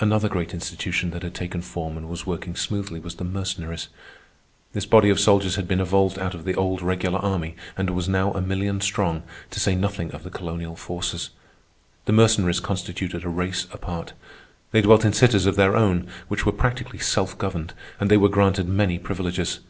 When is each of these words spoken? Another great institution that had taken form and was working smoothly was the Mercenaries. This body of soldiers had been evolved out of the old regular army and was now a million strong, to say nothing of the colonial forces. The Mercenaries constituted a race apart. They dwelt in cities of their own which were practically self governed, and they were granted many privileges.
Another 0.00 0.30
great 0.30 0.54
institution 0.54 1.10
that 1.10 1.22
had 1.22 1.34
taken 1.34 1.60
form 1.60 1.98
and 1.98 2.08
was 2.08 2.24
working 2.24 2.56
smoothly 2.56 2.98
was 2.98 3.16
the 3.16 3.22
Mercenaries. 3.24 3.88
This 4.72 4.86
body 4.86 5.10
of 5.10 5.20
soldiers 5.20 5.56
had 5.56 5.68
been 5.68 5.78
evolved 5.78 6.18
out 6.18 6.32
of 6.32 6.46
the 6.46 6.54
old 6.54 6.80
regular 6.80 7.18
army 7.18 7.54
and 7.76 7.90
was 7.90 8.08
now 8.08 8.32
a 8.32 8.40
million 8.40 8.80
strong, 8.80 9.24
to 9.50 9.60
say 9.60 9.74
nothing 9.76 10.10
of 10.12 10.22
the 10.22 10.30
colonial 10.30 10.74
forces. 10.74 11.28
The 12.06 12.12
Mercenaries 12.12 12.60
constituted 12.60 13.24
a 13.24 13.28
race 13.28 13.66
apart. 13.70 14.14
They 14.72 14.80
dwelt 14.80 15.04
in 15.04 15.12
cities 15.12 15.44
of 15.44 15.56
their 15.56 15.76
own 15.76 16.08
which 16.28 16.46
were 16.46 16.52
practically 16.52 16.98
self 17.00 17.36
governed, 17.36 17.74
and 18.00 18.10
they 18.10 18.16
were 18.16 18.30
granted 18.30 18.68
many 18.70 18.98
privileges. 18.98 19.60